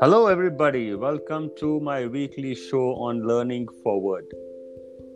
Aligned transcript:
Hello, 0.00 0.28
everybody. 0.28 0.94
Welcome 0.94 1.50
to 1.58 1.80
my 1.80 2.06
weekly 2.06 2.54
show 2.54 2.94
on 3.06 3.26
Learning 3.26 3.66
Forward. 3.82 4.26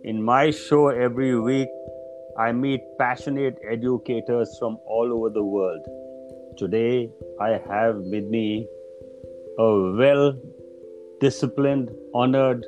In 0.02 0.20
my 0.20 0.50
show, 0.50 0.88
every 0.88 1.38
week, 1.38 1.68
I 2.36 2.50
meet 2.50 2.80
passionate 2.98 3.60
educators 3.70 4.56
from 4.58 4.78
all 4.84 5.12
over 5.12 5.30
the 5.30 5.44
world. 5.44 5.86
Today, 6.58 7.08
I 7.40 7.60
have 7.70 7.94
with 7.94 8.24
me 8.24 8.66
a 9.60 9.92
well 10.00 10.36
disciplined, 11.20 11.90
honored 12.12 12.66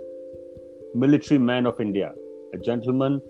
military 0.95 1.39
man 1.39 1.67
of 1.67 1.81
India, 1.81 2.13
a 2.55 2.59
gentleman 2.59 3.21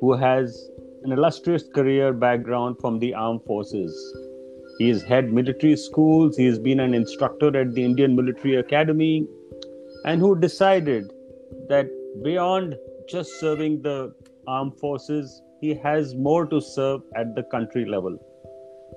who 0.00 0.12
has 0.16 0.70
an 1.02 1.10
illustrious 1.10 1.64
career 1.74 2.12
background 2.12 2.76
from 2.80 3.00
the 3.00 3.12
armed 3.12 3.42
forces 3.44 3.92
he 4.80 4.88
has 4.88 5.02
had 5.02 5.30
military 5.30 5.76
schools, 5.76 6.38
he 6.38 6.46
has 6.46 6.58
been 6.58 6.80
an 6.80 6.94
instructor 6.94 7.54
at 7.54 7.74
the 7.74 7.84
Indian 7.84 8.16
Military 8.16 8.56
Academy, 8.56 9.26
and 10.06 10.22
who 10.22 10.34
decided 10.40 11.12
that 11.68 11.86
beyond 12.24 12.76
just 13.06 13.38
serving 13.40 13.82
the 13.82 14.14
armed 14.46 14.74
forces, 14.78 15.42
he 15.60 15.74
has 15.74 16.14
more 16.14 16.46
to 16.46 16.62
serve 16.62 17.02
at 17.14 17.34
the 17.34 17.42
country 17.42 17.84
level. 17.84 18.18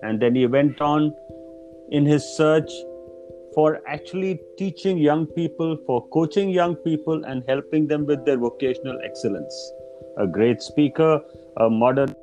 And 0.04 0.22
then 0.22 0.36
he 0.36 0.48
went 0.48 0.80
on 0.80 1.14
in 1.92 2.06
his 2.06 2.24
search 2.38 2.72
for 3.54 3.82
actually 3.86 4.40
teaching 4.58 4.98
young 4.98 5.26
people, 5.26 5.78
for 5.86 6.08
coaching 6.08 6.50
young 6.50 6.76
people, 6.78 7.26
and 7.26 7.44
helping 7.46 7.88
them 7.88 8.06
with 8.06 8.26
their 8.26 8.38
vocational 8.38 9.00
excellence. 9.04 9.72
A 10.18 10.28
great 10.28 10.62
speaker, 10.62 11.20
a 11.58 11.70
modern, 11.70 12.16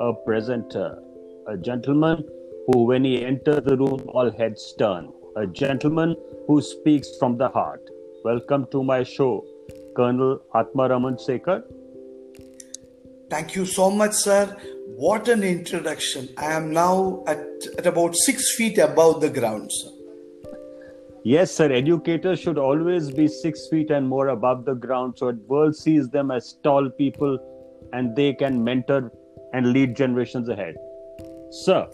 a 0.00 0.12
presenter, 0.26 0.98
a 1.46 1.56
gentleman 1.56 2.24
who, 2.66 2.84
when 2.84 3.04
he 3.04 3.24
enters 3.24 3.64
the 3.64 3.76
room, 3.76 4.02
all 4.08 4.30
heads 4.30 4.74
turn. 4.78 5.12
A 5.36 5.46
gentleman 5.46 6.16
who 6.46 6.60
speaks 6.62 7.08
from 7.18 7.36
the 7.36 7.48
heart. 7.48 7.82
Welcome 8.24 8.66
to 8.70 8.82
my 8.82 9.02
show, 9.02 9.44
Colonel 9.96 10.40
Atma 10.54 10.88
Raman 10.88 11.16
Sekar. 11.16 11.62
Thank 13.28 13.56
you 13.56 13.66
so 13.66 13.90
much, 13.90 14.12
sir. 14.12 14.56
What 14.96 15.28
an 15.28 15.42
introduction. 15.42 16.28
I 16.36 16.52
am 16.52 16.72
now 16.72 17.24
at, 17.26 17.44
at 17.78 17.86
about 17.86 18.14
six 18.16 18.54
feet 18.54 18.78
above 18.78 19.20
the 19.20 19.30
ground, 19.30 19.70
sir. 19.72 19.90
Yes, 21.24 21.54
sir. 21.54 21.72
Educators 21.72 22.38
should 22.38 22.58
always 22.58 23.10
be 23.10 23.28
six 23.28 23.66
feet 23.68 23.90
and 23.90 24.08
more 24.08 24.28
above 24.28 24.66
the 24.66 24.74
ground 24.74 25.14
so 25.16 25.32
the 25.32 25.40
world 25.46 25.74
sees 25.74 26.08
them 26.08 26.30
as 26.30 26.58
tall 26.62 26.90
people 26.90 27.38
and 27.92 28.14
they 28.14 28.34
can 28.34 28.62
mentor 28.62 29.10
and 29.54 29.72
lead 29.72 29.96
generations 29.96 30.48
ahead. 30.48 30.76
Sir, 31.50 31.88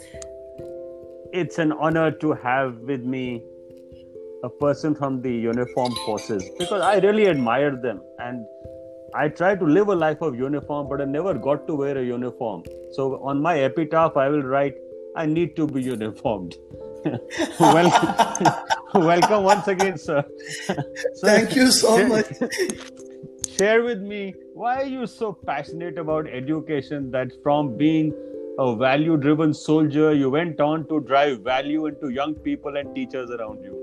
it's 1.32 1.58
an 1.58 1.72
honor 1.72 2.10
to 2.10 2.32
have 2.32 2.74
with 2.78 3.02
me 3.02 3.42
a 4.42 4.48
person 4.48 4.94
from 4.94 5.20
the 5.22 5.32
uniformed 5.32 5.96
forces 6.04 6.48
because 6.58 6.80
I 6.80 6.98
really 6.98 7.28
admire 7.28 7.76
them 7.76 8.00
and 8.18 8.44
I 9.14 9.28
try 9.28 9.54
to 9.56 9.64
live 9.64 9.88
a 9.88 9.94
life 9.94 10.22
of 10.22 10.36
uniform, 10.36 10.88
but 10.88 11.00
I 11.00 11.04
never 11.04 11.34
got 11.34 11.66
to 11.66 11.74
wear 11.74 11.98
a 11.98 12.04
uniform. 12.04 12.62
So 12.92 13.22
on 13.24 13.42
my 13.42 13.58
epitaph, 13.58 14.16
I 14.16 14.28
will 14.28 14.42
write, 14.42 14.74
I 15.16 15.26
need 15.26 15.56
to 15.56 15.66
be 15.66 15.82
uniformed. 15.82 16.56
welcome, 17.60 18.52
welcome 18.94 19.44
once 19.44 19.66
again, 19.66 19.98
sir. 19.98 20.24
Thank 21.20 21.56
you 21.56 21.72
so 21.72 21.96
share, 21.96 22.08
much. 22.08 22.26
Share 23.56 23.82
with 23.82 24.00
me 24.00 24.34
why 24.54 24.82
are 24.82 24.86
you 24.86 25.06
so 25.06 25.32
passionate 25.32 25.98
about 25.98 26.28
education 26.28 27.10
that 27.10 27.32
from 27.42 27.76
being 27.76 28.12
a 28.61 28.77
value 28.77 29.16
driven 29.16 29.55
soldier, 29.55 30.12
you 30.12 30.28
went 30.28 30.61
on 30.61 30.86
to 30.89 31.00
drive 31.00 31.41
value 31.41 31.86
into 31.86 32.11
young 32.11 32.34
people 32.34 32.77
and 32.77 32.94
teachers 32.94 33.30
around 33.30 33.62
you. 33.64 33.75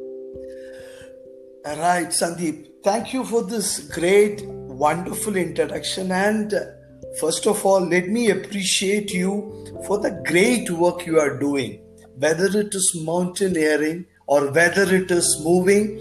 Right, 1.65 2.09
Sandeep. 2.09 2.67
Thank 2.83 3.11
you 3.11 3.25
for 3.25 3.41
this 3.43 3.79
great, 3.79 4.45
wonderful 4.45 5.35
introduction. 5.35 6.11
And 6.11 6.53
uh, 6.53 6.59
first 7.19 7.47
of 7.47 7.65
all, 7.65 7.81
let 7.81 8.07
me 8.07 8.29
appreciate 8.29 9.11
you 9.11 9.65
for 9.87 9.97
the 9.97 10.11
great 10.27 10.69
work 10.69 11.07
you 11.07 11.19
are 11.19 11.39
doing, 11.39 11.81
whether 12.15 12.45
it 12.45 12.75
is 12.75 13.01
mountaineering 13.03 14.05
or 14.27 14.51
whether 14.51 14.83
it 14.95 15.09
is 15.09 15.41
moving 15.43 15.99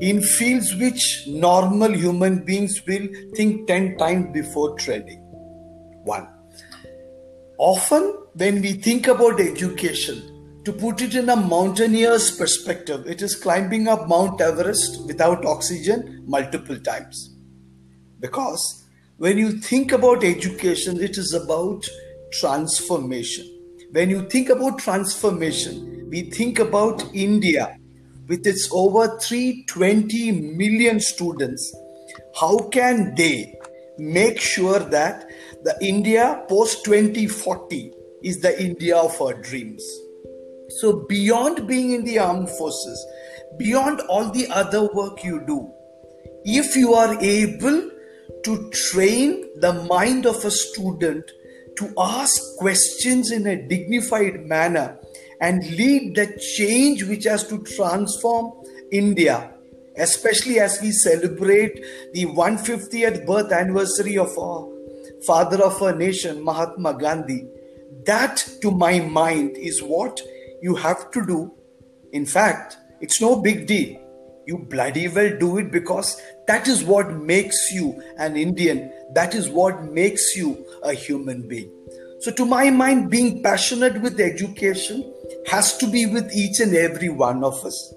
in 0.00 0.20
fields 0.20 0.74
which 0.74 1.22
normal 1.28 1.94
human 1.94 2.44
beings 2.44 2.82
will 2.88 3.06
think 3.36 3.68
10 3.68 3.96
times 3.98 4.26
before 4.32 4.76
treading. 4.76 5.20
One 6.04 6.35
often 7.58 8.16
when 8.34 8.60
we 8.60 8.72
think 8.72 9.06
about 9.06 9.40
education, 9.40 10.32
to 10.64 10.72
put 10.72 11.00
it 11.00 11.14
in 11.14 11.28
a 11.28 11.36
mountaineer's 11.36 12.36
perspective, 12.36 13.06
it 13.06 13.22
is 13.22 13.36
climbing 13.36 13.86
up 13.86 14.08
Mount 14.08 14.40
Everest 14.40 15.06
without 15.06 15.46
oxygen 15.46 16.24
multiple 16.26 16.78
times. 16.80 17.36
Because 18.18 18.84
when 19.18 19.38
you 19.38 19.52
think 19.52 19.92
about 19.92 20.24
education, 20.24 21.00
it 21.00 21.16
is 21.16 21.32
about 21.32 21.86
transformation. 22.32 23.46
When 23.92 24.10
you 24.10 24.28
think 24.28 24.48
about 24.48 24.78
transformation, 24.78 26.08
we 26.10 26.22
think 26.30 26.58
about 26.58 27.04
India 27.14 27.78
with 28.26 28.46
its 28.46 28.68
over 28.72 29.18
320 29.20 30.32
million 30.32 30.98
students. 30.98 31.74
How 32.40 32.58
can 32.70 33.14
they 33.14 33.54
make 33.98 34.40
sure 34.40 34.80
that 34.80 35.25
the 35.66 35.76
India 35.80 36.44
post 36.48 36.84
2040 36.84 37.92
is 38.22 38.40
the 38.40 38.52
India 38.62 38.96
of 38.96 39.20
our 39.20 39.34
dreams. 39.34 39.84
So, 40.78 41.04
beyond 41.08 41.66
being 41.66 41.90
in 41.90 42.04
the 42.04 42.20
armed 42.20 42.50
forces, 42.50 43.04
beyond 43.58 44.00
all 44.02 44.30
the 44.30 44.46
other 44.46 44.88
work 44.94 45.24
you 45.24 45.44
do, 45.44 45.68
if 46.44 46.76
you 46.76 46.94
are 46.94 47.20
able 47.20 47.90
to 48.44 48.70
train 48.70 49.50
the 49.56 49.72
mind 49.90 50.24
of 50.24 50.44
a 50.44 50.52
student 50.52 51.32
to 51.78 51.92
ask 51.98 52.40
questions 52.58 53.32
in 53.32 53.48
a 53.48 53.60
dignified 53.60 54.46
manner 54.46 54.96
and 55.40 55.68
lead 55.72 56.14
the 56.14 56.28
change 56.56 57.02
which 57.02 57.24
has 57.24 57.44
to 57.48 57.60
transform 57.64 58.52
India, 58.92 59.52
especially 59.96 60.60
as 60.60 60.80
we 60.80 60.92
celebrate 60.92 61.84
the 62.12 62.24
150th 62.26 63.26
birth 63.26 63.50
anniversary 63.50 64.16
of 64.16 64.38
our 64.38 64.75
father 65.24 65.62
of 65.62 65.80
a 65.82 65.94
nation, 65.94 66.42
Mahatma 66.42 66.94
Gandhi. 66.94 67.46
That, 68.04 68.44
to 68.62 68.70
my 68.70 69.00
mind, 69.00 69.56
is 69.56 69.82
what 69.82 70.20
you 70.62 70.74
have 70.74 71.10
to 71.12 71.26
do. 71.26 71.54
In 72.12 72.26
fact, 72.26 72.76
it's 73.00 73.20
no 73.20 73.40
big 73.40 73.66
deal. 73.66 74.02
You 74.46 74.58
bloody 74.58 75.08
well 75.08 75.36
do 75.38 75.58
it 75.58 75.72
because 75.72 76.20
that 76.46 76.68
is 76.68 76.84
what 76.84 77.12
makes 77.12 77.72
you 77.72 78.00
an 78.18 78.36
Indian. 78.36 78.92
That 79.12 79.34
is 79.34 79.48
what 79.48 79.82
makes 79.84 80.36
you 80.36 80.64
a 80.82 80.92
human 80.92 81.48
being. 81.48 81.72
So, 82.20 82.30
to 82.32 82.44
my 82.44 82.70
mind, 82.70 83.10
being 83.10 83.42
passionate 83.42 84.00
with 84.00 84.20
education 84.20 85.12
has 85.48 85.76
to 85.78 85.86
be 85.86 86.06
with 86.06 86.32
each 86.34 86.60
and 86.60 86.74
every 86.74 87.08
one 87.08 87.44
of 87.44 87.64
us. 87.64 87.94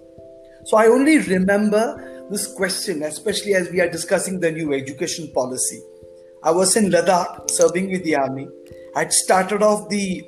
So, 0.66 0.78
I 0.78 0.88
only 0.88 1.20
remember 1.20 2.28
this 2.30 2.52
question, 2.54 3.04
especially 3.04 3.54
as 3.54 3.72
we 3.72 3.80
are 3.80 3.90
discussing 3.90 4.40
the 4.40 4.52
new 4.52 4.74
education 4.74 5.32
policy. 5.34 5.82
I 6.42 6.52
was 6.52 6.78
in 6.78 6.90
Ladakh 6.90 7.52
serving 7.52 7.92
with 7.92 8.06
the 8.06 8.16
army. 8.16 8.48
I'd 8.96 9.12
started 9.12 9.62
off 9.62 9.90
the 9.90 10.26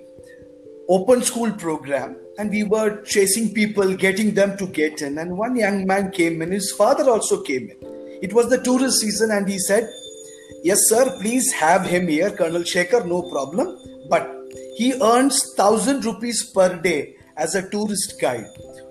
open 0.90 1.22
school 1.22 1.52
program 1.54 2.18
and 2.38 2.50
we 2.50 2.64
were 2.64 3.02
chasing 3.04 3.54
people, 3.54 3.96
getting 3.96 4.34
them 4.34 4.58
to 4.58 4.68
get 4.68 5.02
in. 5.02 5.18
And 5.18 5.38
one 5.38 5.56
young 5.56 5.88
man 5.88 6.12
came 6.12 6.42
in, 6.42 6.52
his 6.52 6.74
father 6.74 7.10
also 7.10 7.42
came 7.44 7.70
in. 7.70 7.78
It 8.22 8.34
was 8.34 8.50
the 8.50 8.62
tourist 8.62 9.00
season, 9.00 9.32
and 9.32 9.48
he 9.48 9.58
said, 9.58 9.90
Yes, 10.64 10.90
sir, 10.90 11.18
please 11.22 11.52
have 11.54 11.86
him 11.86 12.08
here, 12.08 12.30
Colonel 12.30 12.62
Shekhar, 12.62 13.08
no 13.08 13.24
problem. 13.24 13.78
But 14.10 14.30
he 14.76 14.94
earns 15.02 15.54
thousand 15.56 16.06
rupees 16.06 16.52
per 16.52 16.76
day 16.82 17.16
as 17.38 17.56
a 17.56 17.68
tourist 17.70 18.20
guide. 18.20 18.46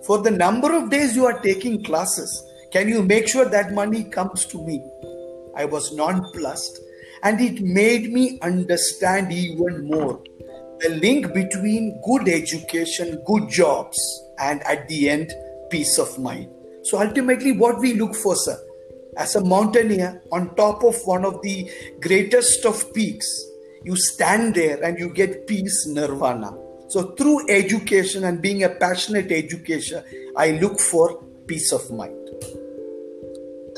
For 0.06 0.19
the 0.19 0.31
number 0.31 0.75
of 0.75 0.90
days 0.90 1.14
you 1.14 1.26
are 1.26 1.38
taking 1.40 1.84
classes, 1.84 2.43
can 2.72 2.88
you 2.88 3.02
make 3.02 3.28
sure 3.28 3.44
that 3.44 3.72
money 3.72 4.05
comes 4.05 4.46
to 4.46 4.64
me? 4.67 4.82
I 5.55 5.64
was 5.64 5.93
nonplussed 5.93 6.81
and 7.22 7.40
it 7.40 7.61
made 7.61 8.12
me 8.12 8.38
understand 8.40 9.32
even 9.32 9.87
more 9.87 10.22
the 10.81 10.88
link 10.88 11.32
between 11.34 12.00
good 12.06 12.28
education, 12.28 13.22
good 13.26 13.49
jobs, 13.49 13.99
and 14.38 14.62
at 14.62 14.88
the 14.88 15.11
end, 15.11 15.31
peace 15.70 15.99
of 15.99 16.19
mind. 16.19 16.50
So 16.82 17.00
ultimately, 17.00 17.52
what 17.52 17.78
we 17.81 17.94
look 17.94 18.14
for, 18.14 18.34
sir, 18.34 18.58
as 19.17 19.37
a 19.37 19.44
mountaineer 19.44 20.22
on 20.32 20.55
top 20.55 20.82
of 20.82 20.96
one 21.05 21.25
of 21.25 21.43
the 21.43 21.70
greatest 22.00 22.64
of 22.64 22.94
peaks, 22.94 23.28
you 23.84 23.96
stand 23.96 24.55
there 24.55 24.82
and 24.82 24.99
you 24.99 25.12
get 25.12 25.46
peace, 25.46 25.87
nirvana. 25.87 26.56
So 26.88 27.14
through 27.14 27.49
education 27.50 28.25
and 28.25 28.40
being 28.40 28.64
a 28.64 28.70
passionate 28.70 29.31
educator, 29.31 30.02
I 30.37 30.52
look 30.52 30.81
for 30.81 31.22
peace 31.46 31.72
of 31.72 31.90
mind. 31.90 32.17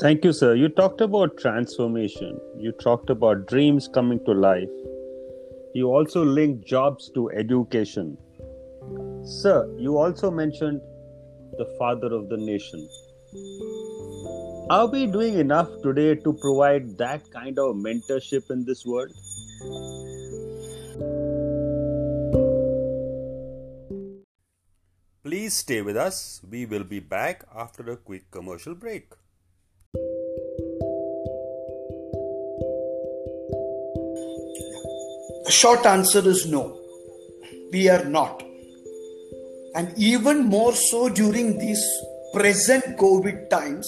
Thank 0.03 0.25
you, 0.25 0.33
sir. 0.33 0.53
You 0.53 0.67
talked 0.67 0.99
about 0.99 1.37
transformation. 1.37 2.37
You 2.59 2.73
talked 2.73 3.09
about 3.09 3.47
dreams 3.47 3.87
coming 3.87 4.19
to 4.25 4.33
life. 4.33 4.73
You 5.73 5.91
also 5.91 6.25
linked 6.25 6.67
jobs 6.67 7.09
to 7.15 7.29
education. 7.29 8.17
Sir, 9.23 9.73
you 9.77 9.97
also 9.97 10.29
mentioned 10.29 10.81
the 11.57 11.73
father 11.79 12.11
of 12.11 12.27
the 12.27 12.35
nation. 12.35 12.85
Are 14.69 14.87
we 14.87 15.07
doing 15.07 15.39
enough 15.39 15.69
today 15.81 16.15
to 16.15 16.33
provide 16.33 16.97
that 16.97 17.31
kind 17.31 17.57
of 17.57 17.77
mentorship 17.77 18.51
in 18.51 18.65
this 18.65 18.85
world? 18.85 19.13
Please 25.23 25.53
stay 25.53 25.81
with 25.81 25.95
us. 25.95 26.41
We 26.49 26.65
will 26.65 26.83
be 26.83 26.99
back 26.99 27.45
after 27.55 27.89
a 27.89 27.95
quick 27.95 28.29
commercial 28.31 28.75
break. 28.75 29.13
Short 35.53 35.85
answer 35.85 36.27
is 36.27 36.45
no. 36.47 36.77
We 37.71 37.87
are 37.89 38.05
not. 38.05 38.43
And 39.75 39.93
even 39.97 40.45
more 40.45 40.73
so 40.73 41.09
during 41.09 41.57
these 41.57 41.83
present 42.33 42.97
COVID 42.97 43.49
times, 43.49 43.87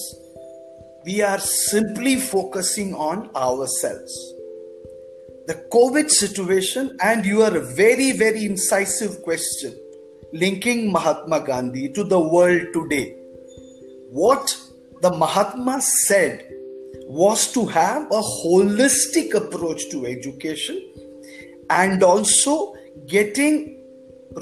we 1.05 1.21
are 1.21 1.39
simply 1.39 2.15
focusing 2.17 2.93
on 2.93 3.29
ourselves. 3.35 4.13
The 5.47 5.55
COVID 5.71 6.09
situation 6.09 6.97
and 7.01 7.25
your 7.25 7.51
very, 7.59 8.11
very 8.11 8.45
incisive 8.45 9.21
question 9.21 9.75
linking 10.33 10.91
Mahatma 10.91 11.39
Gandhi 11.45 11.89
to 11.93 12.03
the 12.03 12.19
world 12.19 12.73
today. 12.73 13.15
What 14.09 14.57
the 15.01 15.11
Mahatma 15.11 15.81
said 15.81 16.47
was 17.07 17.51
to 17.53 17.65
have 17.67 18.03
a 18.11 18.21
holistic 18.21 19.33
approach 19.35 19.89
to 19.91 20.05
education 20.07 20.81
and 21.69 22.03
also 22.03 22.75
getting 23.07 23.83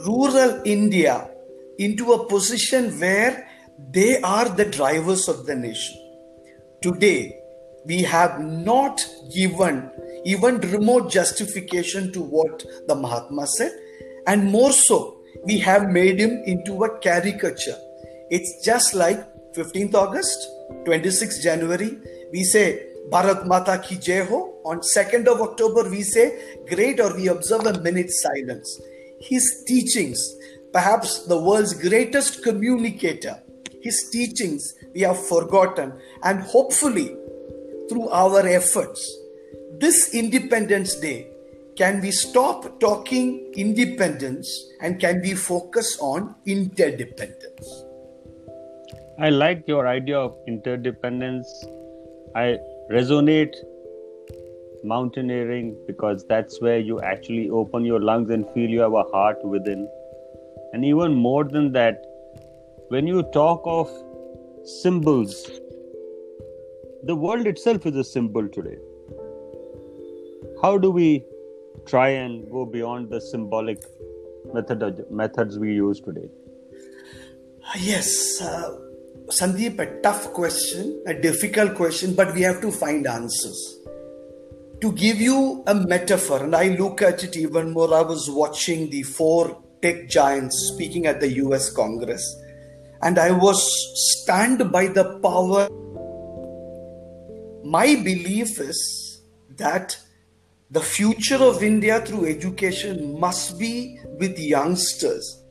rural 0.06 0.62
India 0.66 1.30
into 1.78 2.14
a 2.14 2.28
position 2.28 3.00
where 3.00 3.48
they 3.92 4.22
are 4.22 4.50
the 4.50 4.66
drivers 4.66 5.28
of 5.28 5.46
the 5.46 5.56
nation. 5.56 5.98
Today, 6.82 7.40
we 7.86 8.02
have 8.04 8.40
not 8.40 9.06
given 9.34 9.90
even 10.26 10.60
remote 10.60 11.12
justification 11.12 12.12
to 12.14 12.22
what 12.22 12.64
the 12.88 12.96
Mahatma 12.96 13.46
said, 13.48 13.72
and 14.28 14.46
more 14.46 14.72
so, 14.72 15.20
we 15.44 15.60
have 15.60 15.90
made 15.90 16.20
him 16.20 16.42
into 16.46 16.84
a 16.84 17.00
caricature. 17.00 17.78
It's 18.30 18.64
just 18.64 18.94
like 18.94 19.20
15th 19.54 19.94
August, 19.94 20.48
26th 20.86 21.42
January, 21.42 21.98
we 22.32 22.44
say 22.44 22.88
Bharat 23.10 23.46
Mata 23.46 23.78
ki 23.78 23.98
Jai 23.98 24.26
Ho. 24.26 24.62
On 24.66 24.80
2nd 24.80 25.28
of 25.28 25.42
October, 25.42 25.90
we 25.90 26.04
say 26.04 26.58
great 26.70 27.00
or 27.00 27.16
we 27.16 27.28
observe 27.28 27.66
a 27.66 27.80
minute 27.82 28.12
silence. 28.12 28.82
His 29.20 29.64
teachings, 29.68 30.20
perhaps 30.72 31.26
the 31.26 31.38
world's 31.38 31.74
greatest 31.74 32.44
communicator, 32.44 33.42
his 33.82 34.10
teachings 34.12 34.74
we 34.94 35.02
have 35.02 35.20
forgotten, 35.28 35.94
and 36.24 36.42
hopefully 36.42 37.16
through 37.90 38.10
our 38.10 38.48
efforts, 38.48 39.02
this 39.80 40.14
Independence 40.14 40.96
Day, 40.96 41.28
can 41.76 42.02
we 42.02 42.12
stop 42.12 42.80
talking 42.80 43.52
independence 43.56 44.70
and 44.82 45.00
can 45.00 45.22
we 45.22 45.34
focus 45.34 45.98
on 46.00 46.36
interdependence? 46.46 47.84
I 49.20 49.30
like 49.30 49.68
your 49.68 49.88
idea 49.88 50.18
of 50.18 50.38
interdependence. 50.48 51.48
I 52.36 52.60
resonate 52.92 53.56
mountaineering 54.84 55.76
because 55.88 56.26
that's 56.26 56.62
where 56.62 56.80
you 56.80 57.02
actually 57.02 57.50
open 57.50 57.86
your 57.86 58.00
lungs 58.02 58.30
and 58.30 58.46
feel 58.54 58.70
you 58.70 58.82
have 58.82 58.94
a 58.94 59.04
heart 59.04 59.44
within. 59.44 59.88
And 60.74 60.84
even 60.84 61.14
more 61.14 61.44
than 61.44 61.72
that, 61.74 62.04
when 62.90 63.08
you 63.08 63.24
talk 63.34 63.62
of 63.66 63.90
symbols, 64.66 65.50
the 67.04 67.16
world 67.16 67.48
itself 67.48 67.86
is 67.86 67.96
a 67.96 68.04
symbol 68.04 68.48
today. 68.50 68.78
How 70.62 70.78
do 70.78 70.92
we 70.92 71.26
try 71.86 72.10
and 72.10 72.50
go 72.52 72.66
beyond 72.66 73.10
the 73.10 73.20
symbolic 73.20 73.84
method, 74.54 75.06
methods 75.10 75.60
we 75.60 75.74
use 75.74 76.00
today? 76.00 76.30
Yes, 77.80 78.42
uh, 78.42 78.78
Sandeep, 79.30 79.80
a 79.80 80.02
tough 80.02 80.34
question, 80.34 81.02
a 81.08 81.14
difficult 81.14 81.76
question, 81.76 82.14
but 82.14 82.34
we 82.34 82.42
have 82.42 82.60
to 82.62 82.72
find 82.72 83.08
answers. 83.08 83.80
To 84.82 84.92
give 84.92 85.22
you 85.22 85.64
a 85.66 85.74
metaphor, 85.74 86.44
and 86.44 86.54
I 86.54 86.76
look 86.76 87.02
at 87.02 87.24
it 87.24 87.38
even 87.38 87.72
more, 87.72 87.94
I 87.94 88.02
was 88.02 88.30
watching 88.30 88.90
the 88.90 89.04
four 89.04 89.64
tech 89.82 90.10
giants 90.10 90.72
speaking 90.74 91.06
at 91.06 91.22
the 91.22 91.32
US 91.44 91.72
Congress, 91.72 92.24
and 93.02 93.18
I 93.18 93.32
was 93.32 93.64
stunned 94.24 94.72
by 94.72 94.88
the 94.88 95.20
power. 95.20 95.70
My 97.64 97.96
belief 97.96 98.60
is 98.60 99.22
that 99.58 99.98
the 100.70 100.82
future 100.82 101.42
of 101.42 101.64
India 101.64 102.02
through 102.02 102.26
education 102.26 103.18
must 103.20 103.58
be 103.58 104.00
with 104.20 104.38
youngsters 104.38 105.43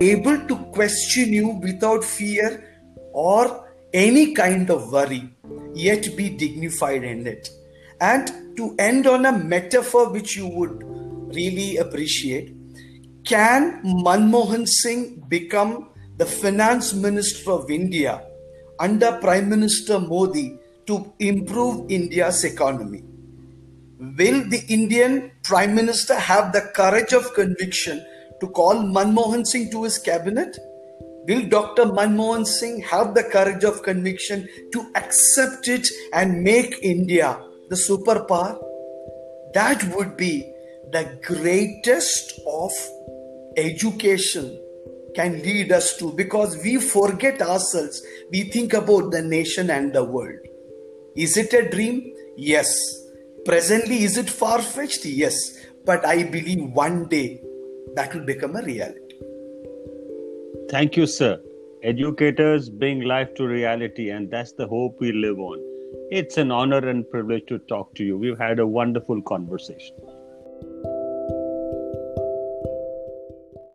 able 0.00 0.46
to 0.46 0.56
question 0.72 1.32
you 1.32 1.48
without 1.48 2.04
fear 2.04 2.80
or 3.12 3.68
any 3.92 4.34
kind 4.34 4.70
of 4.70 4.90
worry, 4.90 5.30
yet 5.74 6.16
be 6.16 6.30
dignified 6.30 7.04
in 7.04 7.26
it. 7.26 7.48
And 8.00 8.56
to 8.56 8.74
end 8.78 9.06
on 9.06 9.26
a 9.26 9.38
metaphor 9.38 10.10
which 10.10 10.36
you 10.36 10.48
would 10.48 10.82
really 11.34 11.76
appreciate, 11.76 12.54
can 13.24 13.82
Manmohan 13.82 14.66
Singh 14.66 15.24
become 15.28 15.90
the 16.16 16.26
finance 16.26 16.92
minister 16.92 17.52
of 17.52 17.70
India 17.70 18.24
under 18.78 19.18
Prime 19.20 19.48
Minister 19.48 19.98
Modi 19.98 20.58
to 20.86 21.12
improve 21.18 21.90
India's 21.90 22.44
economy? 22.44 23.04
Will 23.98 24.48
the 24.48 24.62
Indian 24.68 25.30
Prime 25.42 25.74
Minister 25.74 26.14
have 26.14 26.52
the 26.52 26.70
courage 26.74 27.12
of 27.12 27.32
conviction 27.34 28.04
to 28.44 28.50
call 28.50 28.74
Manmohan 28.74 29.46
Singh 29.46 29.70
to 29.70 29.84
his 29.84 29.98
cabinet? 29.98 30.58
Will 31.26 31.48
Dr. 31.48 31.84
Manmohan 31.86 32.46
Singh 32.46 32.80
have 32.82 33.14
the 33.14 33.22
courage 33.22 33.64
of 33.64 33.82
conviction 33.82 34.46
to 34.72 34.84
accept 34.94 35.68
it 35.68 35.88
and 36.12 36.42
make 36.42 36.74
India 36.82 37.40
the 37.70 37.76
superpower? 37.76 38.62
That 39.54 39.82
would 39.94 40.16
be 40.18 40.52
the 40.92 41.18
greatest 41.24 42.38
of 42.46 42.72
education 43.56 44.60
can 45.14 45.40
lead 45.42 45.72
us 45.72 45.96
to 45.96 46.12
because 46.12 46.58
we 46.62 46.78
forget 46.78 47.40
ourselves. 47.40 48.02
We 48.30 48.42
think 48.42 48.74
about 48.74 49.10
the 49.12 49.22
nation 49.22 49.70
and 49.70 49.92
the 49.92 50.04
world. 50.04 50.40
Is 51.16 51.36
it 51.38 51.54
a 51.54 51.70
dream? 51.70 52.12
Yes. 52.36 52.76
Presently, 53.46 54.02
is 54.02 54.18
it 54.18 54.28
far 54.28 54.60
fetched? 54.60 55.06
Yes. 55.06 55.34
But 55.86 56.04
I 56.04 56.24
believe 56.24 56.64
one 56.72 57.06
day 57.06 57.40
that 57.94 58.14
will 58.14 58.24
become 58.24 58.56
a 58.56 58.62
reality. 58.62 59.00
Thank 60.70 60.96
you, 60.96 61.06
sir. 61.06 61.40
Educators 61.82 62.70
bring 62.70 63.02
life 63.02 63.34
to 63.34 63.46
reality, 63.46 64.10
and 64.10 64.30
that's 64.30 64.52
the 64.52 64.66
hope 64.66 64.96
we 65.00 65.12
live 65.12 65.38
on. 65.38 65.58
It's 66.10 66.38
an 66.38 66.50
honor 66.50 66.88
and 66.88 67.08
privilege 67.10 67.46
to 67.48 67.58
talk 67.58 67.94
to 67.96 68.04
you. 68.04 68.18
We've 68.18 68.38
had 68.38 68.58
a 68.58 68.66
wonderful 68.66 69.22
conversation. 69.22 69.94